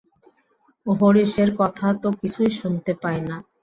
[0.85, 3.35] হরিশের কথা তো কিছুই শুনতে পাই না।